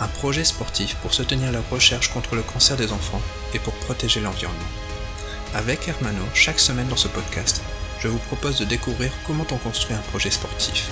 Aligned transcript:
un 0.00 0.06
projet 0.06 0.44
sportif 0.44 0.94
pour 1.02 1.12
soutenir 1.12 1.50
la 1.50 1.60
recherche 1.72 2.12
contre 2.12 2.36
le 2.36 2.42
cancer 2.42 2.76
des 2.76 2.92
enfants 2.92 3.20
et 3.54 3.58
pour 3.58 3.72
protéger 3.74 4.20
l'environnement. 4.20 4.58
Avec 5.54 5.88
Hermano, 5.88 6.22
chaque 6.34 6.60
semaine 6.60 6.86
dans 6.88 6.96
ce 6.96 7.08
podcast, 7.08 7.62
je 8.00 8.08
vous 8.08 8.18
propose 8.18 8.60
de 8.60 8.64
découvrir 8.64 9.10
comment 9.26 9.46
on 9.50 9.56
construit 9.56 9.96
un 9.96 10.10
projet 10.10 10.30
sportif, 10.30 10.88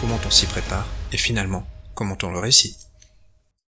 comment 0.00 0.18
on 0.26 0.30
s'y 0.30 0.46
prépare 0.46 0.86
et 1.12 1.16
finalement, 1.16 1.64
comment 1.94 2.18
on 2.22 2.30
le 2.30 2.38
réussit. 2.38 2.76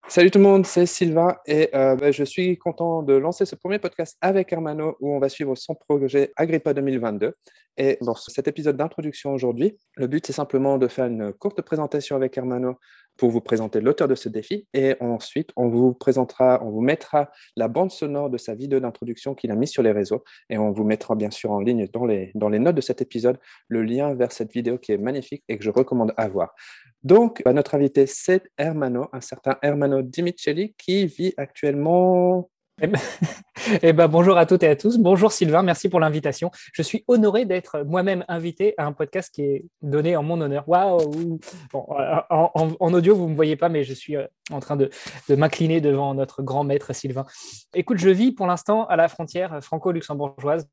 Salut 0.07 0.31
tout 0.31 0.39
le 0.39 0.45
monde, 0.45 0.66
c'est 0.66 0.88
Sylvain 0.88 1.35
et 1.45 1.69
euh, 1.75 1.95
ben, 1.95 2.11
je 2.11 2.23
suis 2.23 2.58
content 2.58 3.03
de 3.03 3.13
lancer 3.13 3.45
ce 3.45 3.55
premier 3.55 3.77
podcast 3.77 4.17
avec 4.21 4.52
Hermano 4.52 4.97
où 5.02 5.13
on 5.13 5.19
va 5.19 5.30
suivre 5.30 5.53
son 5.53 5.75
projet 5.75 6.31
Agrippa 6.35 6.73
2022. 6.73 7.35
Et 7.77 7.99
dans 8.02 8.16
cet 8.16 8.47
épisode 8.47 8.75
d'introduction 8.75 9.33
aujourd'hui, 9.33 9.77
le 9.97 10.08
but 10.08 10.25
c'est 10.25 10.33
simplement 10.33 10.80
de 10.80 10.88
faire 10.88 11.05
une 11.05 11.31
courte 11.31 11.61
présentation 11.61 12.16
avec 12.16 12.35
Hermano 12.35 12.80
pour 13.19 13.29
vous 13.29 13.41
présenter 13.41 13.81
l'auteur 13.81 14.07
de 14.07 14.15
ce 14.15 14.29
défi 14.29 14.65
et 14.73 14.95
ensuite 15.01 15.51
on 15.57 15.67
vous 15.67 15.93
présentera, 15.93 16.63
on 16.63 16.71
vous 16.71 16.81
mettra 16.81 17.29
la 17.57 17.67
bande 17.67 17.91
sonore 17.91 18.29
de 18.29 18.37
sa 18.37 18.55
vidéo 18.55 18.79
d'introduction 18.79 19.35
qu'il 19.35 19.51
a 19.51 19.55
mise 19.55 19.69
sur 19.69 19.83
les 19.83 19.91
réseaux 19.91 20.23
et 20.49 20.57
on 20.57 20.71
vous 20.71 20.85
mettra 20.85 21.16
bien 21.16 21.29
sûr 21.29 21.52
en 21.52 21.59
ligne 21.59 21.88
dans 21.91 22.05
les, 22.05 22.31
dans 22.33 22.49
les 22.49 22.59
notes 22.59 22.75
de 22.75 22.81
cet 22.81 23.02
épisode 23.02 23.38
le 23.67 23.83
lien 23.83 24.16
vers 24.16 24.31
cette 24.31 24.53
vidéo 24.53 24.77
qui 24.77 24.94
est 24.94 24.97
magnifique 24.97 25.44
et 25.49 25.57
que 25.57 25.63
je 25.63 25.69
recommande 25.69 26.13
à 26.16 26.29
voir. 26.29 26.55
Donc, 27.03 27.41
bah, 27.44 27.53
notre 27.53 27.75
invité, 27.75 28.05
c'est 28.07 28.44
Hermano, 28.57 29.07
un 29.13 29.22
certain 29.22 29.57
Hermano 29.61 30.01
Dimicelli 30.01 30.73
qui 30.77 31.05
vit 31.05 31.33
actuellement 31.38 32.49
eh 32.81 32.88
ben, 32.88 32.99
eh 33.81 33.94
ben, 33.94 34.08
bonjour 34.08 34.38
à 34.38 34.45
toutes 34.45 34.63
et 34.63 34.67
à 34.67 34.75
tous. 34.75 34.97
Bonjour 34.97 35.31
Sylvain, 35.31 35.63
merci 35.63 35.89
pour 35.89 35.99
l'invitation. 35.99 36.52
Je 36.73 36.81
suis 36.81 37.03
honoré 37.08 37.45
d'être 37.45 37.83
moi-même 37.83 38.23
invité 38.27 38.73
à 38.77 38.85
un 38.85 38.94
podcast 38.94 39.33
qui 39.33 39.44
est 39.44 39.66
donné 39.81 40.16
en 40.16 40.23
mon 40.23 40.39
honneur. 40.41 40.67
Waouh 40.67 41.39
en, 41.73 42.94
audio, 42.94 43.16
vous 43.16 43.25
ne 43.25 43.31
me 43.31 43.35
voyez 43.35 43.55
pas, 43.55 43.69
mais 43.69 43.83
je 43.83 43.94
suis 43.94 44.16
euh, 44.16 44.25
en 44.52 44.59
train 44.59 44.75
de, 44.75 44.89
m'incliner 45.30 45.81
devant 45.81 46.13
notre 46.13 46.41
grand 46.41 46.63
maître 46.63 46.94
Sylvain. 46.94 47.25
Écoute, 47.73 47.97
je 47.97 48.09
vis 48.09 48.31
pour 48.31 48.47
l'instant 48.47 48.85
à 48.85 48.95
la 48.95 49.07
frontière 49.07 49.59
franco-luxembourgeoise. 49.61 50.67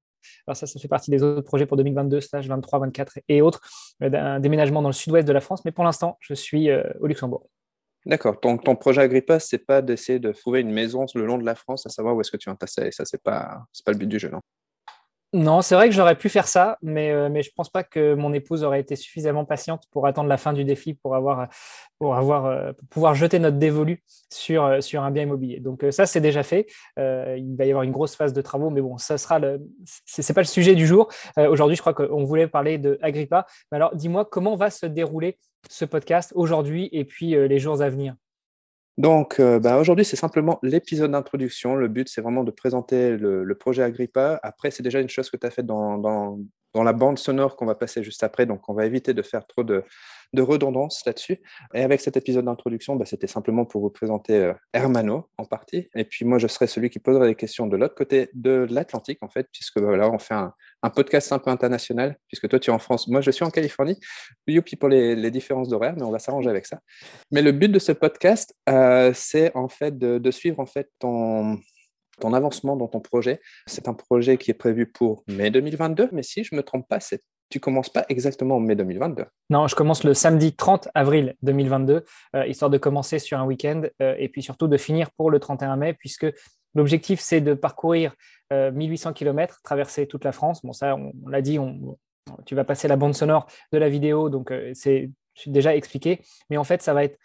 Alors 0.47 0.57
ça, 0.57 0.67
ça 0.67 0.81
fait 0.81 0.89
partie 0.89 1.11
des 1.11 1.23
autres 1.23 1.43
projets 1.43 1.67
pour 1.67 1.77
2022, 1.77 2.21
stage 2.21 2.49
23, 2.49 2.81
24 2.81 3.19
et 3.29 3.43
autres, 3.43 3.61
euh, 4.03 4.09
d'un 4.09 4.41
déménagement 4.41 4.83
dans 4.83 4.89
le 4.89 4.95
sud-ouest 4.95 5.27
de 5.27 5.33
la 5.33 5.41
France. 5.41 5.65
Mais 5.65 5.73
pour 5.73 5.85
l'instant, 5.85 6.17
je 6.21 6.35
suis 6.35 6.71
euh, 6.71 6.83
au 7.01 7.07
Luxembourg. 7.07 7.47
D'accord. 8.07 8.39
Donc, 8.41 8.63
ton 8.65 8.77
projet 8.77 9.01
Agrippa, 9.03 9.39
c'est 9.41 9.59
pas 9.59 9.83
d'essayer 9.83 10.19
de 10.21 10.31
trouver 10.33 10.61
une 10.61 10.71
maison 10.71 11.05
le 11.15 11.27
long 11.27 11.39
de 11.39 11.45
la 11.45 11.55
France, 11.57 11.87
à 11.87 11.91
savoir 11.91 12.15
où 12.17 12.21
est-ce 12.21 12.31
que 12.31 12.37
tu 12.37 12.49
vas 12.49 12.57
passer. 12.57 12.91
Ça, 12.93 13.05
c'est 13.05 13.23
pas, 13.23 13.65
pas 13.85 13.93
le 13.93 13.99
but 13.99 14.07
du 14.09 14.19
jeu, 14.21 14.29
non? 14.31 14.41
Non, 15.33 15.61
c'est 15.61 15.75
vrai 15.75 15.89
que 15.89 15.95
j'aurais 15.95 16.15
pu 16.15 16.29
faire 16.29 16.47
ça, 16.47 16.79
mais, 16.83 17.11
euh, 17.11 17.29
mais 17.29 17.43
je 17.43 17.51
ne 17.51 17.55
pense 17.55 17.69
pas 17.69 17.83
que 17.83 18.15
mon 18.15 18.33
épouse 18.33 18.63
aurait 18.63 18.81
été 18.81 18.95
suffisamment 18.95 19.45
patiente 19.45 19.83
pour 19.91 20.07
attendre 20.07 20.29
la 20.29 20.37
fin 20.37 20.53
du 20.53 20.65
défi 20.65 20.95
pour, 20.95 21.17
avoir, 21.17 21.49
euh, 22.01 22.73
pouvoir 22.91 23.15
jeter 23.15 23.39
notre 23.41 23.59
dévolu 23.59 24.05
sur, 24.33 24.65
euh, 24.65 24.79
un 24.95 25.11
bien 25.11 25.25
immobilier. 25.25 25.59
Donc 25.59 25.85
ça, 25.91 26.07
c'est 26.07 26.21
déjà 26.21 26.43
fait. 26.43 26.67
il 26.97 27.55
va 27.59 27.65
y 27.65 27.71
avoir 27.71 27.83
une 27.83 27.91
grosse 27.91 28.15
phase 28.15 28.33
de 28.33 28.41
travaux, 28.41 28.71
mais 28.71 28.81
bon, 28.81 28.99
ça 28.99 29.19
sera 29.19 29.39
le. 29.39 29.61
C'est 30.07 30.33
pas 30.33 30.41
le 30.41 30.47
sujet 30.47 30.75
du 30.75 30.87
jour. 30.87 31.09
aujourd'hui, 31.37 31.77
je 31.77 31.83
crois 31.83 31.93
qu'on 31.93 32.25
voulait 32.25 32.47
parler 32.47 32.79
de 32.79 32.99
Agrippa. 33.03 33.47
alors, 33.71 33.95
dis-moi, 33.95 34.25
comment 34.25 34.57
va 34.57 34.71
se 34.71 34.87
dérouler 34.87 35.39
ce 35.69 35.85
podcast 35.85 36.33
aujourd'hui 36.35 36.89
et 36.93 37.05
puis 37.05 37.33
les 37.33 37.59
jours 37.59 37.83
à 37.83 37.91
venir? 37.91 38.15
Donc, 38.99 39.41
euh, 39.41 39.59
bah, 39.59 39.79
aujourd'hui, 39.79 40.07
c'est 40.07 40.17
simplement 40.17 40.59
l'épisode 40.63 41.11
d'introduction. 41.11 41.75
Le 41.75 41.89
but, 41.89 42.09
c'est 42.09 42.23
vraiment 42.23 42.45
de 42.45 42.51
présenter 42.51 43.17
le, 43.17 43.55
projet 43.55 43.83
Agrippa. 43.83 44.41
Après, 44.43 44.71
c'est 44.71 44.83
déjà 44.83 45.01
une 45.01 45.09
chose 45.11 45.29
que 45.29 45.37
tu 45.37 45.47
as 45.47 45.51
faite 45.51 45.67
dans, 45.67 45.99
dans, 45.99 46.39
la 46.83 46.93
bande 46.93 47.19
sonore 47.19 47.57
qu'on 47.57 47.67
va 47.67 47.75
passer 47.75 48.03
juste 48.03 48.23
après. 48.23 48.47
Donc, 48.47 48.69
on 48.69 48.75
va 48.75 48.87
éviter 48.87 49.13
de 49.13 49.23
faire 49.23 49.47
trop 49.47 49.65
de, 49.65 49.85
de 50.33 50.43
redondance 50.43 51.03
là-dessus. 51.05 51.41
Et 51.75 51.83
avec 51.83 52.01
cet 52.01 52.17
épisode 52.17 52.47
d'introduction, 52.47 52.97
bah, 52.97 53.05
c'était 53.05 53.27
simplement 53.27 53.67
pour 53.67 53.83
vous 53.83 53.91
présenter 53.91 54.37
euh, 54.37 54.55
Hermano 54.73 55.29
en 55.37 55.45
partie. 55.45 55.89
Et 55.95 56.05
puis 56.05 56.25
moi, 56.25 56.39
je 56.39 56.47
serai 56.47 56.67
celui 56.67 56.89
qui 56.89 56.99
posera 56.99 57.27
des 57.27 57.35
questions 57.35 57.67
de 57.67 57.77
l'autre 57.77 57.95
côté 57.95 58.31
de 58.33 58.67
l'Atlantique, 58.71 59.19
en 59.23 59.29
fait, 59.29 59.49
puisque 59.53 59.79
bah, 59.79 59.87
voilà, 59.87 60.11
on 60.11 60.19
fait 60.19 60.35
un, 60.35 60.55
podcast 60.91 61.33
un 61.33 61.39
peu 61.39 61.51
international, 61.51 62.17
puisque 62.29 62.49
toi, 62.49 62.59
tu 62.59 62.71
es 62.71 62.73
en 62.73 62.79
France, 62.79 63.09
moi, 63.09 63.21
je 63.21 63.31
suis 63.31 63.45
en 63.45 63.51
Californie. 63.51 63.99
Youpi 64.47 64.77
pour 64.77 64.89
les, 64.89 65.31
différences 65.31 65.69
d'horaire, 65.69 65.95
mais 65.97 66.03
on 66.03 66.11
va 66.11 66.19
s'arranger 66.19 66.51
avec 66.51 66.67
ça. 66.67 66.79
Mais 67.31 67.43
le 67.43 67.53
but 67.53 67.71
de 67.71 67.79
ce 67.79 67.93
podcast, 67.93 68.55
euh, 68.69 69.13
c'est 69.15 69.55
en 69.57 69.69
fait 69.69 69.99
de, 69.99 70.31
suivre 70.31 70.61
en 70.61 70.67
fait 70.67 70.89
ton, 70.99 71.59
ton 72.21 72.33
avancement 72.33 72.77
dans 72.77 72.89
ton 72.89 73.01
projet. 73.01 73.41
C'est 73.67 73.89
un 73.89 73.95
projet 73.95 74.37
qui 74.37 74.51
est 74.51 74.55
prévu 74.55 74.87
pour 74.87 75.25
mai 75.29 75.51
2022, 75.51 76.11
mais 76.13 76.23
si 76.23 76.45
je 76.45 76.55
ne 76.55 76.59
me 76.59 76.63
trompe 76.63 76.87
pas, 76.89 77.01
c'est 77.01 77.23
tu 77.49 77.61
commences 77.61 77.91
pas 77.91 78.05
exactement 78.09 78.57
en 78.57 78.61
mai 78.61 78.75
2022. 78.75 79.25
Non, 79.51 79.69
je 79.69 79.77
commence 79.77 80.05
le 80.05 80.15
samedi 80.15 80.55
30 80.55 80.89
avril 80.95 81.35
2022, 81.43 82.05
euh, 82.35 82.47
histoire 82.47 82.71
de 82.71 82.79
commencer 82.79 83.19
sur 83.19 83.39
un 83.39 83.45
week-end 83.45 83.83
euh, 84.03 84.15
et 84.19 84.29
puis 84.29 84.43
surtout 84.43 84.69
de 84.69 84.77
finir 84.77 85.11
pour 85.17 85.31
le 85.31 85.39
31 85.39 85.77
mai, 85.77 85.95
puisque 85.95 86.27
l'objectif 86.75 87.21
c'est 87.21 87.41
de 87.41 87.55
parcourir 87.55 88.15
1800 88.53 89.11
euh, 89.11 89.13
km, 89.13 89.61
traverser 89.63 90.07
toute 90.07 90.25
la 90.25 90.33
France. 90.33 90.65
Bon, 90.65 90.73
ça, 90.73 90.97
on, 90.97 91.29
l'a 91.29 91.43
dit, 91.43 91.59
on, 91.59 91.99
tu 92.45 92.55
vas 92.55 92.65
passer 92.65 92.89
la 92.89 92.97
bande 92.97 93.15
sonore 93.15 93.47
de 93.73 93.79
la 93.79 93.89
vidéo, 93.89 94.31
donc 94.31 94.53
c'est 94.75 95.11
déjà 95.47 95.75
expliqué. 95.77 96.23
Mais 96.51 96.57
en 96.57 96.65
fait, 96.65 96.83
ça 96.83 96.95
va 96.95 97.05
être 97.05 97.19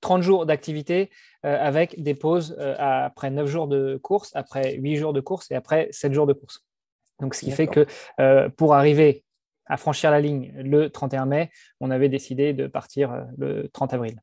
30 0.00 0.22
jours 0.22 0.46
d'activité 0.46 1.10
avec 1.42 2.00
des 2.02 2.14
pauses 2.14 2.56
après 2.78 3.30
9 3.30 3.46
jours 3.46 3.68
de 3.68 3.98
course, 4.02 4.30
après 4.34 4.74
8 4.76 4.96
jours 4.96 5.12
de 5.12 5.20
course 5.20 5.50
et 5.50 5.54
après 5.54 5.88
7 5.90 6.12
jours 6.12 6.26
de 6.26 6.32
course. 6.32 6.64
Donc, 7.20 7.34
ce 7.34 7.40
qui 7.40 7.50
fait 7.50 7.66
que 7.66 7.86
pour 8.56 8.74
arriver 8.74 9.24
à 9.68 9.76
franchir 9.76 10.10
la 10.10 10.20
ligne 10.20 10.52
le 10.56 10.88
31 10.90 11.26
mai, 11.26 11.50
on 11.80 11.90
avait 11.90 12.08
décidé 12.08 12.52
de 12.52 12.66
partir 12.66 13.12
euh, 13.12 13.22
le 13.36 13.68
30 13.68 13.94
avril. 13.94 14.20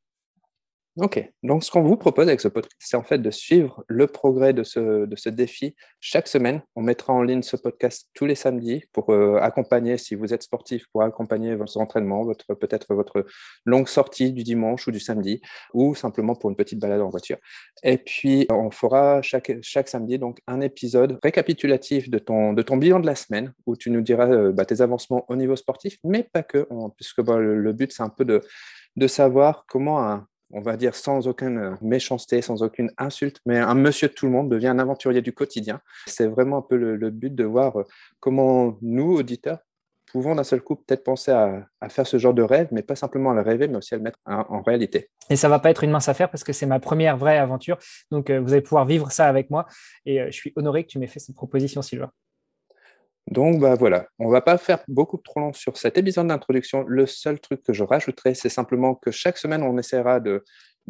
Ok, 0.98 1.30
donc 1.44 1.66
ce 1.66 1.72
qu'on 1.72 1.82
vous 1.82 1.98
propose 1.98 2.30
avec 2.30 2.40
ce 2.40 2.48
podcast, 2.48 2.74
c'est 2.80 2.96
en 2.96 3.04
fait 3.04 3.18
de 3.18 3.30
suivre 3.30 3.84
le 3.90 4.08
progrès 4.08 4.54
de 4.54 4.64
ce, 4.64 5.06
de 5.06 5.16
ce 5.18 5.28
défi 5.28 5.76
chaque 6.00 6.30
semaine. 6.30 6.62
On 6.74 6.82
mettra 6.82 7.12
en 7.12 7.22
ligne 7.22 7.42
ce 7.42 7.58
podcast 7.58 8.08
tous 8.14 8.26
les 8.26 8.36
samedis 8.36 8.86
pour 8.94 9.10
euh, 9.12 9.38
accompagner, 9.42 9.98
si 9.98 10.16
vous 10.16 10.34
êtes 10.34 10.44
sportif, 10.44 10.86
pour 10.94 11.02
accompagner 11.04 11.54
votre 11.56 11.78
entraînement, 11.80 12.24
votre 12.24 12.54
peut-être 12.54 12.96
votre 12.96 13.26
longue 13.66 13.90
sortie 13.90 14.32
du 14.32 14.44
dimanche 14.44 14.88
ou 14.88 14.92
du 14.92 15.02
samedi, 15.02 15.42
ou 15.74 15.96
simplement 15.96 16.34
pour 16.34 16.50
une 16.50 16.56
petite 16.56 16.80
balade 16.80 17.02
en 17.02 17.10
voiture. 17.10 17.40
Et 17.84 17.98
puis, 17.98 18.48
on 18.50 18.72
fera 18.72 19.22
chaque, 19.22 19.52
chaque 19.62 19.90
samedi 19.90 20.18
donc 20.18 20.40
un 20.48 20.62
épisode 20.62 21.20
récapitulatif 21.22 22.10
de 22.10 22.20
ton, 22.20 22.54
de 22.54 22.62
ton 22.62 22.78
bilan 22.78 23.02
de 23.02 23.06
la 23.06 23.16
semaine, 23.16 23.54
où 23.66 23.76
tu 23.76 23.92
nous 23.92 24.02
diras 24.02 24.30
euh, 24.30 24.54
bah, 24.54 24.64
tes 24.64 24.80
avancements 24.80 25.26
au 25.28 25.36
niveau 25.36 25.58
sportif, 25.58 25.98
mais 26.06 26.24
pas 26.24 26.44
que, 26.44 26.66
puisque 26.96 27.22
bah, 27.22 27.38
le, 27.38 27.74
but, 27.74 27.92
c'est 27.92 28.04
un 28.04 28.08
peu 28.08 28.24
de, 28.24 28.40
de 28.96 29.08
savoir 29.08 29.66
comment 29.68 30.24
on 30.52 30.62
va 30.62 30.78
dire 30.78 30.96
sans 30.96 31.28
aucune 31.28 31.58
euh, 31.58 31.76
méchanceté, 31.82 32.42
sans 32.42 32.64
aucune 32.64 32.92
insulte, 32.98 33.40
mais 33.46 33.58
un 33.58 33.76
monsieur 33.76 34.08
de 34.08 34.14
tout 34.14 34.26
le 34.26 34.32
monde 34.32 34.50
devient 34.50 34.68
un 34.68 34.80
aventurier 34.80 35.22
du 35.22 35.34
quotidien. 35.34 35.82
C'est 36.08 36.28
vraiment 36.28 36.58
un 36.58 36.62
peu 36.62 36.76
le, 36.78 37.10
but 37.10 37.34
de 37.34 37.44
voir 37.44 37.80
euh, 37.80 37.84
comment 38.20 38.78
nous, 38.82 39.16
auditeurs, 39.16 39.60
pouvons 40.12 40.36
d'un 40.36 40.44
seul 40.44 40.62
coup 40.62 40.76
peut-être 40.76 41.04
penser 41.04 41.32
à, 41.32 41.68
faire 41.90 42.08
ce 42.08 42.18
genre 42.18 42.34
de 42.34 42.42
rêve, 42.42 42.70
mais 42.72 42.82
pas 42.82 42.96
simplement 42.96 43.32
à 43.32 43.34
le 43.34 43.42
rêver, 43.42 43.68
mais 43.68 43.78
aussi 43.78 43.94
à 43.94 43.98
le 43.98 44.04
mettre 44.04 44.20
en, 44.26 44.62
réalité. 44.62 45.10
Et 45.30 45.36
ça 45.36 45.50
va 45.50 45.60
pas 45.60 45.70
être 45.72 45.84
une 45.84 45.92
mince 45.92 46.08
affaire 46.08 46.30
parce 46.30 46.44
que 46.44 46.54
c'est 46.54 46.66
ma 46.66 46.80
première 46.80 47.18
vraie 47.18 47.38
aventure. 47.38 47.78
Donc 48.12 48.30
euh, 48.30 48.40
vous 48.40 48.54
allez 48.54 48.62
pouvoir 48.62 48.86
vivre 48.86 49.12
ça 49.12 49.28
avec 49.28 49.50
moi. 49.50 49.66
Et 50.06 50.20
je 50.26 50.32
suis 50.32 50.54
honoré 50.56 50.84
que 50.84 50.90
tu 50.90 51.00
m'aies 51.00 51.08
fait 51.08 51.20
cette 51.20 51.36
proposition, 51.36 51.82
Sylvain. 51.82 52.12
Donc 53.28 53.60
bah 53.60 53.74
voilà, 53.74 54.08
on 54.20 54.30
va 54.30 54.42
pas 54.42 54.58
faire 54.58 54.84
beaucoup 54.88 55.18
trop 55.18 55.40
long 55.40 55.52
sur 55.52 55.78
cet 55.78 55.98
épisode 55.98 56.28
d'introduction. 56.28 56.84
Le 56.88 57.08
seul 57.08 57.40
truc 57.40 57.64
que 57.64 57.74
je 57.74 57.84
rajouterai, 57.84 58.36
c'est 58.36 58.50
simplement 58.50 58.94
que 58.94 59.10
chaque 59.10 59.40
semaine, 59.40 59.64
on 59.64 59.78
essaiera 59.80 60.20
de, 60.20 60.44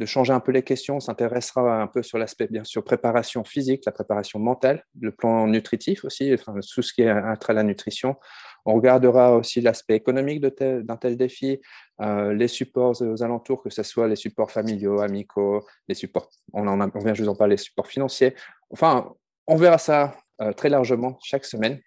changer 0.06 0.34
un 0.34 0.42
peu 0.42 0.52
les 0.52 0.62
questions. 0.64 0.98
On 0.98 1.00
s'intéressera 1.00 1.82
un 1.82 1.88
peu 1.88 2.04
sur 2.04 2.18
l'aspect, 2.18 2.48
bien 2.48 2.66
sûr, 2.66 2.84
préparation 2.84 3.46
physique, 3.46 3.84
la 3.86 3.94
préparation 3.94 4.40
mentale, 4.40 4.84
le 5.00 5.14
plan 5.14 5.48
nutritif 5.48 6.04
aussi, 6.04 6.34
enfin, 6.34 6.56
tout 6.74 6.82
ce 6.82 6.94
qui 6.94 7.04
est 7.04 7.10
à 7.10 7.54
la 7.54 7.64
nutrition. 7.64 8.18
On 8.66 8.74
regardera 8.74 9.38
aussi 9.38 9.62
l'aspect 9.62 9.96
économique 9.96 10.42
d'un 10.42 10.98
tel, 10.98 11.16
défi, 11.16 11.62
euh, 12.02 12.34
les 12.34 12.50
supports 12.50 13.02
aux 13.02 13.24
alentours, 13.24 13.64
que 13.64 13.70
ce 13.70 13.84
soit 13.84 14.10
les 14.10 14.18
supports 14.18 14.52
familiaux, 14.52 15.00
amicaux, 15.00 15.66
les 15.88 15.96
supports, 15.96 16.30
on, 16.52 16.68
en 16.68 16.90
vient 17.00 17.14
juste 17.14 17.38
parler, 17.38 17.54
les 17.54 17.64
supports 17.64 17.88
financiers. 17.88 18.36
Enfin, 18.72 19.14
on 19.48 19.56
verra 19.56 19.78
ça 19.78 20.18
euh, 20.42 20.52
très 20.52 20.68
largement 20.68 21.18
chaque 21.22 21.46
semaine. 21.46 21.80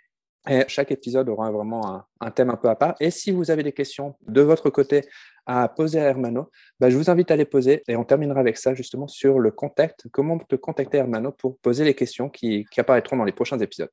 Chaque 0.69 0.91
épisode 0.91 1.29
aura 1.29 1.51
vraiment 1.51 2.05
un, 2.21 2.31
thème 2.31 2.51
un 2.51 2.57
peu 2.57 2.69
à 2.69 2.77
part. 2.77 2.95
Et 3.01 3.11
si 3.11 3.31
vous 3.31 3.51
avez 3.51 3.63
des 3.63 3.73
questions 3.73 4.15
de 4.27 4.41
votre 4.41 4.71
côté 4.71 5.03
à 5.47 5.69
poser 5.69 6.01
à 6.01 6.05
Hermano, 6.05 6.51
bah, 6.81 6.91
je 6.91 6.97
vous 6.97 7.11
invite 7.11 7.31
à 7.31 7.37
les 7.37 7.45
poser 7.45 7.83
et 7.89 7.97
on 7.97 8.05
terminera 8.05 8.41
avec 8.41 8.59
ça 8.59 8.75
justement 8.75 9.09
sur 9.09 9.39
le 9.39 9.51
contact, 9.51 10.07
comment 10.13 10.39
te 10.39 10.57
contacter 10.57 10.99
Hermano 10.99 11.33
pour 11.33 11.59
poser 11.59 11.85
les 11.85 11.95
questions 11.95 12.29
qui 12.29 12.67
apparaîtront 12.77 13.17
dans 13.17 13.25
les 13.25 13.33
prochains 13.33 13.59
épisodes? 13.59 13.91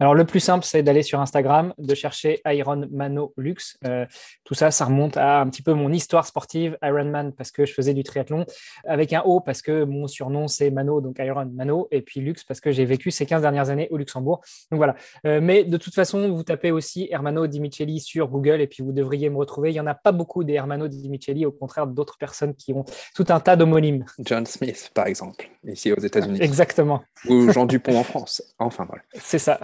Alors, 0.00 0.14
le 0.14 0.24
plus 0.24 0.40
simple, 0.40 0.64
c'est 0.64 0.82
d'aller 0.82 1.02
sur 1.02 1.20
Instagram, 1.20 1.74
de 1.78 1.94
chercher 1.94 2.40
Iron 2.46 2.88
Mano 2.90 3.32
Lux. 3.36 3.78
Euh, 3.84 4.04
tout 4.42 4.54
ça, 4.54 4.70
ça 4.70 4.86
remonte 4.86 5.16
à 5.16 5.40
un 5.40 5.48
petit 5.48 5.62
peu 5.62 5.74
mon 5.74 5.92
histoire 5.92 6.26
sportive, 6.26 6.76
Ironman, 6.82 7.32
parce 7.32 7.52
que 7.52 7.64
je 7.64 7.72
faisais 7.72 7.94
du 7.94 8.02
triathlon, 8.02 8.44
avec 8.84 9.12
un 9.12 9.22
O, 9.22 9.40
parce 9.40 9.62
que 9.62 9.84
mon 9.84 10.08
surnom, 10.08 10.48
c'est 10.48 10.70
Mano, 10.70 11.00
donc 11.00 11.18
Iron 11.20 11.46
Mano, 11.54 11.86
et 11.92 12.02
puis 12.02 12.20
Lux, 12.20 12.42
parce 12.42 12.60
que 12.60 12.72
j'ai 12.72 12.84
vécu 12.84 13.12
ces 13.12 13.26
15 13.26 13.42
dernières 13.42 13.70
années 13.70 13.86
au 13.90 13.96
Luxembourg. 13.96 14.40
Donc 14.72 14.78
voilà. 14.78 14.96
Euh, 15.24 15.40
mais 15.40 15.62
de 15.62 15.76
toute 15.76 15.94
façon, 15.94 16.32
vous 16.32 16.42
tapez 16.42 16.72
aussi 16.72 17.06
Hermano 17.10 17.46
Di 17.46 17.60
Micheli 17.60 18.00
sur 18.00 18.26
Google, 18.26 18.60
et 18.60 18.66
puis 18.66 18.82
vous 18.82 18.92
devriez 18.92 19.30
me 19.30 19.36
retrouver. 19.36 19.70
Il 19.70 19.74
n'y 19.74 19.80
en 19.80 19.86
a 19.86 19.94
pas 19.94 20.12
beaucoup 20.12 20.42
des 20.42 20.54
Hermano 20.54 20.88
Di 20.88 21.08
Micheli, 21.08 21.46
au 21.46 21.52
contraire 21.52 21.86
d'autres 21.86 22.18
personnes 22.18 22.54
qui 22.54 22.72
ont 22.72 22.84
tout 23.14 23.26
un 23.28 23.38
tas 23.38 23.54
d'homonymes. 23.54 24.04
John 24.18 24.46
Smith, 24.46 24.90
par 24.94 25.06
exemple, 25.06 25.48
ici 25.66 25.92
aux 25.92 26.00
États-Unis. 26.00 26.38
Exactement. 26.40 27.02
Ou 27.28 27.50
Jean 27.50 27.66
Dupont 27.66 27.96
en 27.96 28.04
France. 28.04 28.42
Enfin, 28.58 28.84
voilà. 28.84 29.02
C'est 29.14 29.38
ça. 29.38 29.60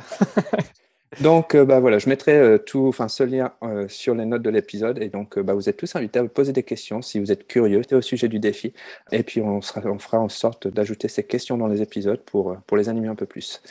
donc, 1.21 1.55
euh, 1.55 1.65
bah, 1.65 1.81
voilà, 1.81 1.99
je 1.99 2.09
mettrai 2.09 2.33
euh, 2.33 2.59
tout, 2.59 2.87
enfin, 2.87 3.09
ce 3.09 3.23
lien 3.23 3.53
euh, 3.62 3.89
sur 3.89 4.15
les 4.15 4.25
notes 4.25 4.43
de 4.43 4.50
l'épisode. 4.50 5.03
Et 5.03 5.09
donc, 5.09 5.39
bah, 5.39 5.55
vous 5.55 5.69
êtes 5.69 5.77
tous 5.77 5.95
invités 5.97 6.19
à 6.19 6.23
vous 6.23 6.29
poser 6.29 6.53
des 6.53 6.62
questions 6.62 7.03
si 7.03 7.19
vous 7.19 7.33
êtes 7.33 7.47
curieux 7.47 7.83
au 7.93 8.00
sujet 8.00 8.29
du 8.29 8.39
défi. 8.39 8.73
Et 9.12 9.23
puis, 9.23 9.41
on, 9.41 9.61
sera, 9.61 9.81
on 9.85 9.99
fera 9.99 10.19
en 10.19 10.29
sorte 10.29 10.69
d'ajouter 10.69 11.09
ces 11.09 11.25
questions 11.25 11.59
dans 11.59 11.69
les 11.69 11.83
épisodes 11.83 12.21
pour, 12.21 12.56
pour 12.67 12.77
les 12.77 12.89
animer 12.89 13.09
un 13.09 13.17
peu 13.17 13.27
plus. 13.27 13.62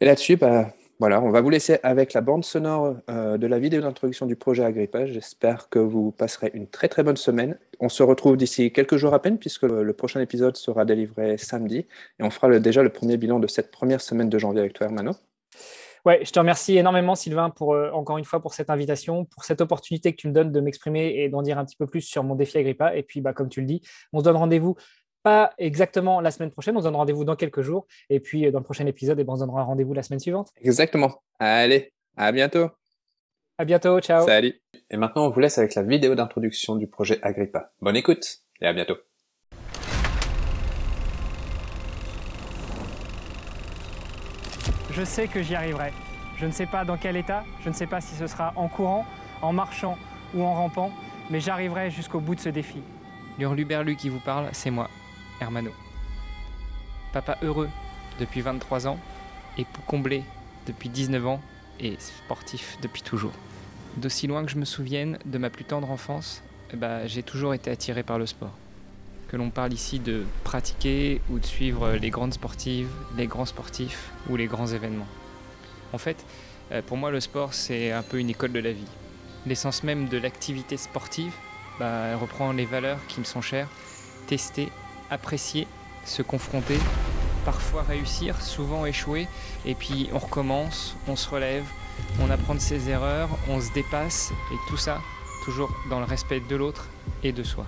Et 0.00 0.06
là-dessus, 0.06 0.36
bah, 0.36 0.70
voilà, 0.98 1.20
on 1.20 1.30
va 1.30 1.40
vous 1.40 1.50
laisser 1.50 1.78
avec 1.82 2.12
la 2.12 2.20
bande 2.20 2.44
sonore 2.44 2.94
de 3.08 3.46
la 3.46 3.58
vidéo 3.58 3.80
d'introduction 3.80 4.26
du 4.26 4.36
projet 4.36 4.64
Agrippa. 4.64 5.06
J'espère 5.06 5.68
que 5.68 5.78
vous 5.78 6.12
passerez 6.12 6.50
une 6.54 6.68
très 6.68 6.88
très 6.88 7.02
bonne 7.02 7.16
semaine. 7.16 7.58
On 7.84 7.90
se 7.90 8.02
retrouve 8.02 8.38
d'ici 8.38 8.72
quelques 8.72 8.96
jours 8.96 9.12
à 9.12 9.20
peine 9.20 9.36
puisque 9.36 9.64
le, 9.64 9.92
prochain 9.92 10.18
épisode 10.18 10.56
sera 10.56 10.86
délivré 10.86 11.36
samedi 11.36 11.86
et 12.18 12.22
on 12.22 12.30
fera 12.30 12.58
déjà 12.58 12.82
le 12.82 12.88
premier 12.88 13.18
bilan 13.18 13.38
de 13.38 13.46
cette 13.46 13.70
première 13.70 14.00
semaine 14.00 14.30
de 14.30 14.38
janvier 14.38 14.60
avec 14.60 14.72
toi, 14.72 14.86
Hermano. 14.86 15.12
Ouais, 16.06 16.24
je 16.24 16.30
te 16.30 16.38
remercie 16.38 16.78
énormément, 16.78 17.14
Sylvain, 17.14 17.50
pour 17.50 17.74
euh, 17.74 17.90
encore 17.90 18.16
une 18.16 18.24
fois 18.24 18.40
pour 18.40 18.54
cette 18.54 18.70
invitation, 18.70 19.26
pour 19.26 19.44
cette 19.44 19.60
opportunité 19.60 20.12
que 20.12 20.16
tu 20.16 20.28
me 20.28 20.32
donnes 20.32 20.50
de 20.50 20.60
m'exprimer 20.60 21.14
et 21.18 21.28
d'en 21.28 21.42
dire 21.42 21.58
un 21.58 21.64
petit 21.66 21.76
peu 21.76 21.86
plus 21.86 22.00
sur 22.00 22.24
mon 22.24 22.34
défi 22.34 22.56
Agrippa. 22.56 22.96
Et 22.96 23.02
puis, 23.02 23.20
bah, 23.20 23.34
comme 23.34 23.50
tu 23.50 23.60
le 23.60 23.66
dis, 23.66 23.82
on 24.14 24.20
se 24.20 24.24
donne 24.24 24.36
rendez-vous 24.36 24.76
pas 25.22 25.52
exactement 25.58 26.22
la 26.22 26.30
semaine 26.30 26.50
prochaine, 26.50 26.74
on 26.78 26.80
se 26.80 26.84
donne 26.84 26.96
rendez-vous 26.96 27.26
dans 27.26 27.36
quelques 27.36 27.60
jours. 27.60 27.86
Et 28.08 28.18
puis, 28.18 28.46
euh, 28.46 28.50
dans 28.50 28.60
le 28.60 28.64
prochain 28.64 28.86
épisode, 28.86 29.20
eh 29.20 29.24
ben, 29.24 29.34
on 29.34 29.36
se 29.36 29.40
donnera 29.40 29.62
rendez-vous 29.62 29.92
la 29.92 30.02
semaine 30.02 30.20
suivante. 30.20 30.52
Exactement. 30.62 31.22
Allez, 31.38 31.92
à 32.16 32.32
bientôt. 32.32 32.70
À 33.58 33.66
bientôt, 33.66 34.00
ciao. 34.00 34.24
Salut. 34.24 34.63
Et 34.94 34.96
maintenant, 34.96 35.26
on 35.26 35.30
vous 35.30 35.40
laisse 35.40 35.58
avec 35.58 35.74
la 35.74 35.82
vidéo 35.82 36.14
d'introduction 36.14 36.76
du 36.76 36.86
projet 36.86 37.18
Agrippa. 37.20 37.72
Bonne 37.82 37.96
écoute 37.96 38.38
et 38.60 38.66
à 38.68 38.72
bientôt. 38.72 38.94
Je 44.92 45.02
sais 45.02 45.26
que 45.26 45.42
j'y 45.42 45.56
arriverai. 45.56 45.92
Je 46.36 46.46
ne 46.46 46.52
sais 46.52 46.66
pas 46.66 46.84
dans 46.84 46.96
quel 46.96 47.16
état, 47.16 47.42
je 47.64 47.70
ne 47.70 47.74
sais 47.74 47.88
pas 47.88 48.00
si 48.00 48.14
ce 48.14 48.28
sera 48.28 48.52
en 48.54 48.68
courant, 48.68 49.04
en 49.42 49.52
marchant 49.52 49.98
ou 50.32 50.44
en 50.44 50.54
rampant, 50.54 50.92
mais 51.28 51.40
j'arriverai 51.40 51.90
jusqu'au 51.90 52.20
bout 52.20 52.36
de 52.36 52.40
ce 52.40 52.50
défi. 52.50 52.80
L'Hurluberlu 53.36 53.96
qui 53.96 54.10
vous 54.10 54.20
parle, 54.20 54.48
c'est 54.52 54.70
moi, 54.70 54.88
Hermano. 55.40 55.72
Papa 57.12 57.36
heureux 57.42 57.68
depuis 58.20 58.42
23 58.42 58.86
ans, 58.86 59.00
époux 59.58 59.82
comblé 59.88 60.22
depuis 60.68 60.88
19 60.88 61.26
ans 61.26 61.40
et 61.80 61.96
sportif 61.98 62.78
depuis 62.80 63.02
toujours. 63.02 63.32
D'aussi 63.96 64.26
loin 64.26 64.44
que 64.44 64.50
je 64.50 64.58
me 64.58 64.64
souvienne 64.64 65.18
de 65.24 65.38
ma 65.38 65.50
plus 65.50 65.64
tendre 65.64 65.90
enfance, 65.90 66.42
eh 66.72 66.76
ben, 66.76 67.06
j'ai 67.06 67.22
toujours 67.22 67.54
été 67.54 67.70
attiré 67.70 68.02
par 68.02 68.18
le 68.18 68.26
sport 68.26 68.54
que 69.34 69.36
l'on 69.36 69.50
parle 69.50 69.72
ici 69.72 69.98
de 69.98 70.24
pratiquer 70.44 71.20
ou 71.28 71.40
de 71.40 71.44
suivre 71.44 71.92
les 71.94 72.10
grandes 72.10 72.34
sportives, 72.34 72.88
les 73.16 73.26
grands 73.26 73.46
sportifs 73.46 74.10
ou 74.30 74.36
les 74.36 74.46
grands 74.46 74.68
événements. 74.68 75.08
En 75.92 75.98
fait, 75.98 76.24
euh, 76.70 76.82
pour 76.82 76.96
moi, 76.96 77.10
le 77.10 77.18
sport, 77.18 77.52
c'est 77.52 77.90
un 77.90 78.02
peu 78.02 78.20
une 78.20 78.30
école 78.30 78.52
de 78.52 78.60
la 78.60 78.70
vie. 78.70 78.86
L'essence 79.44 79.82
même 79.82 80.08
de 80.08 80.18
l'activité 80.18 80.76
sportive 80.76 81.32
bah, 81.80 82.16
reprend 82.16 82.52
les 82.52 82.64
valeurs 82.64 83.04
qui 83.08 83.18
me 83.18 83.24
sont 83.24 83.40
chères, 83.40 83.68
tester, 84.28 84.68
apprécier, 85.10 85.66
se 86.04 86.22
confronter, 86.22 86.78
parfois 87.44 87.82
réussir, 87.82 88.40
souvent 88.40 88.86
échouer, 88.86 89.26
et 89.66 89.74
puis 89.74 90.08
on 90.12 90.18
recommence, 90.18 90.96
on 91.08 91.16
se 91.16 91.28
relève, 91.28 91.64
on 92.20 92.30
apprend 92.30 92.54
de 92.54 92.60
ses 92.60 92.88
erreurs, 92.88 93.28
on 93.48 93.60
se 93.60 93.72
dépasse, 93.72 94.32
et 94.52 94.56
tout 94.68 94.76
ça 94.76 95.00
toujours 95.44 95.70
dans 95.90 95.98
le 95.98 96.06
respect 96.06 96.40
de 96.40 96.56
l'autre 96.56 96.88
et 97.22 97.32
de 97.32 97.42
soi. 97.42 97.66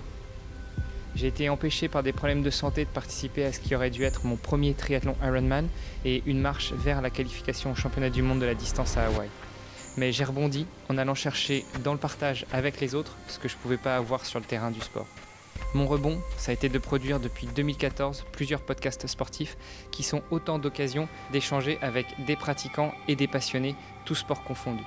J'ai 1.15 1.27
été 1.27 1.49
empêché 1.49 1.87
par 1.87 2.03
des 2.03 2.11
problèmes 2.11 2.43
de 2.43 2.49
santé 2.49 2.85
de 2.85 2.89
participer 2.89 3.45
à 3.45 3.53
ce 3.53 3.59
qui 3.59 3.75
aurait 3.75 3.89
dû 3.89 4.03
être 4.03 4.25
mon 4.25 4.35
premier 4.35 4.73
triathlon 4.73 5.15
Ironman 5.23 5.67
et 6.05 6.21
une 6.25 6.39
marche 6.39 6.73
vers 6.73 7.01
la 7.01 7.09
qualification 7.09 7.71
au 7.71 7.75
championnat 7.75 8.09
du 8.09 8.21
monde 8.21 8.39
de 8.39 8.45
la 8.45 8.53
distance 8.53 8.97
à 8.97 9.05
Hawaï. 9.05 9.29
Mais 9.97 10.11
j'ai 10.11 10.23
rebondi 10.23 10.67
en 10.89 10.97
allant 10.97 11.15
chercher 11.15 11.65
dans 11.83 11.93
le 11.93 11.99
partage 11.99 12.45
avec 12.51 12.79
les 12.79 12.93
autres 12.93 13.15
ce 13.27 13.39
que 13.39 13.47
je 13.47 13.55
ne 13.55 13.59
pouvais 13.61 13.77
pas 13.77 13.95
avoir 13.95 14.25
sur 14.25 14.39
le 14.39 14.45
terrain 14.45 14.69
du 14.69 14.79
sport. 14.79 15.07
Mon 15.77 15.85
rebond, 15.85 16.19
ça 16.37 16.49
a 16.49 16.55
été 16.55 16.69
de 16.69 16.79
produire 16.79 17.19
depuis 17.19 17.45
2014 17.45 18.25
plusieurs 18.31 18.61
podcasts 18.61 19.05
sportifs 19.05 19.57
qui 19.91 20.01
sont 20.01 20.23
autant 20.31 20.57
d'occasions 20.57 21.07
d'échanger 21.31 21.77
avec 21.83 22.07
des 22.25 22.35
pratiquants 22.35 22.95
et 23.07 23.15
des 23.15 23.27
passionnés, 23.27 23.75
tous 24.03 24.15
sports 24.15 24.43
confondus. 24.43 24.83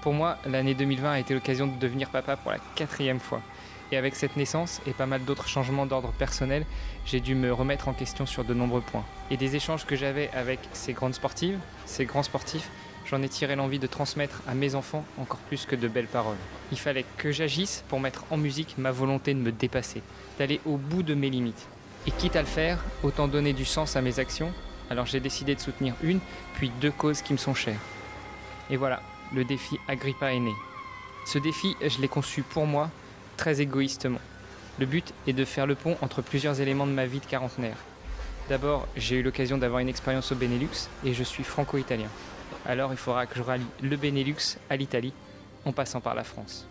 Pour 0.00 0.12
moi, 0.12 0.38
l'année 0.46 0.74
2020 0.74 1.10
a 1.10 1.18
été 1.18 1.34
l'occasion 1.34 1.66
de 1.66 1.76
devenir 1.76 2.08
papa 2.08 2.36
pour 2.36 2.52
la 2.52 2.58
quatrième 2.76 3.18
fois. 3.18 3.42
Et 3.90 3.96
avec 3.96 4.14
cette 4.14 4.36
naissance 4.36 4.80
et 4.86 4.92
pas 4.92 5.06
mal 5.06 5.24
d'autres 5.24 5.48
changements 5.48 5.86
d'ordre 5.86 6.12
personnel, 6.12 6.66
j'ai 7.04 7.18
dû 7.18 7.34
me 7.34 7.52
remettre 7.52 7.88
en 7.88 7.92
question 7.92 8.24
sur 8.24 8.44
de 8.44 8.54
nombreux 8.54 8.80
points. 8.80 9.04
Et 9.32 9.36
des 9.36 9.56
échanges 9.56 9.86
que 9.86 9.96
j'avais 9.96 10.30
avec 10.34 10.60
ces 10.72 10.92
grandes 10.92 11.14
sportives, 11.14 11.58
ces 11.84 12.04
grands 12.04 12.22
sportifs, 12.22 12.70
j'en 13.12 13.20
ai 13.20 13.28
tiré 13.28 13.56
l'envie 13.56 13.78
de 13.78 13.86
transmettre 13.86 14.40
à 14.48 14.54
mes 14.54 14.74
enfants 14.74 15.04
encore 15.18 15.38
plus 15.40 15.66
que 15.66 15.76
de 15.76 15.86
belles 15.86 16.06
paroles. 16.06 16.38
Il 16.72 16.78
fallait 16.78 17.04
que 17.18 17.30
j'agisse 17.30 17.84
pour 17.88 18.00
mettre 18.00 18.24
en 18.30 18.38
musique 18.38 18.78
ma 18.78 18.90
volonté 18.90 19.34
de 19.34 19.38
me 19.38 19.52
dépasser, 19.52 20.00
d'aller 20.38 20.62
au 20.64 20.78
bout 20.78 21.02
de 21.02 21.12
mes 21.12 21.28
limites. 21.28 21.68
Et 22.06 22.10
quitte 22.10 22.36
à 22.36 22.40
le 22.40 22.46
faire, 22.46 22.82
autant 23.02 23.28
donner 23.28 23.52
du 23.52 23.66
sens 23.66 23.96
à 23.96 24.00
mes 24.00 24.18
actions, 24.18 24.50
alors 24.88 25.04
j'ai 25.04 25.20
décidé 25.20 25.54
de 25.54 25.60
soutenir 25.60 25.94
une, 26.02 26.20
puis 26.54 26.72
deux 26.80 26.90
causes 26.90 27.20
qui 27.20 27.34
me 27.34 27.38
sont 27.38 27.52
chères. 27.52 27.80
Et 28.70 28.78
voilà, 28.78 29.02
le 29.34 29.44
défi 29.44 29.78
Agrippa 29.88 30.32
est 30.32 30.40
né. 30.40 30.54
Ce 31.26 31.38
défi, 31.38 31.76
je 31.86 32.00
l'ai 32.00 32.08
conçu 32.08 32.42
pour 32.42 32.66
moi 32.66 32.88
très 33.36 33.60
égoïstement. 33.60 34.20
Le 34.78 34.86
but 34.86 35.12
est 35.26 35.34
de 35.34 35.44
faire 35.44 35.66
le 35.66 35.74
pont 35.74 35.98
entre 36.00 36.22
plusieurs 36.22 36.62
éléments 36.62 36.86
de 36.86 36.92
ma 36.92 37.04
vie 37.04 37.20
de 37.20 37.26
quarantenaire. 37.26 37.76
D'abord, 38.48 38.88
j'ai 38.96 39.16
eu 39.16 39.22
l'occasion 39.22 39.58
d'avoir 39.58 39.80
une 39.80 39.90
expérience 39.90 40.32
au 40.32 40.34
Benelux 40.34 40.88
et 41.04 41.12
je 41.12 41.22
suis 41.22 41.44
franco-italien. 41.44 42.08
Alors 42.66 42.92
il 42.92 42.98
faudra 42.98 43.26
que 43.26 43.36
je 43.36 43.42
rallie 43.42 43.66
le 43.82 43.96
Benelux 43.96 44.58
à 44.70 44.76
l'Italie 44.76 45.12
en 45.64 45.72
passant 45.72 46.00
par 46.00 46.14
la 46.14 46.24
France. 46.24 46.66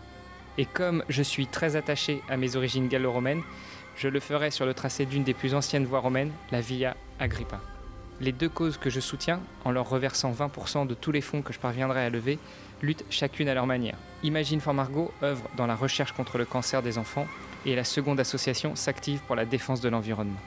Et 0.58 0.66
comme 0.66 1.02
je 1.08 1.22
suis 1.22 1.46
très 1.46 1.76
attaché 1.76 2.20
à 2.28 2.36
mes 2.36 2.56
origines 2.56 2.88
gallo-romaines, 2.88 3.42
je 3.96 4.08
le 4.08 4.20
ferai 4.20 4.50
sur 4.50 4.66
le 4.66 4.74
tracé 4.74 5.06
d'une 5.06 5.24
des 5.24 5.34
plus 5.34 5.54
anciennes 5.54 5.86
voies 5.86 6.00
romaines, 6.00 6.32
la 6.50 6.60
Via 6.60 6.96
Agrippa. 7.18 7.60
Les 8.20 8.32
deux 8.32 8.48
causes 8.48 8.76
que 8.76 8.90
je 8.90 9.00
soutiens, 9.00 9.40
en 9.64 9.70
leur 9.70 9.88
reversant 9.88 10.32
20% 10.32 10.86
de 10.86 10.94
tous 10.94 11.12
les 11.12 11.20
fonds 11.20 11.42
que 11.42 11.52
je 11.52 11.58
parviendrai 11.58 12.04
à 12.04 12.10
lever, 12.10 12.38
luttent 12.82 13.04
chacune 13.10 13.48
à 13.48 13.54
leur 13.54 13.66
manière. 13.66 13.96
Imagine 14.22 14.60
for 14.60 14.74
Margot 14.74 15.12
œuvre 15.22 15.48
dans 15.56 15.66
la 15.66 15.74
recherche 15.74 16.12
contre 16.12 16.38
le 16.38 16.44
cancer 16.44 16.82
des 16.82 16.98
enfants 16.98 17.26
et 17.64 17.74
la 17.74 17.84
seconde 17.84 18.20
association 18.20 18.76
s'active 18.76 19.20
pour 19.26 19.36
la 19.36 19.44
défense 19.44 19.80
de 19.80 19.88
l'environnement. 19.88 20.40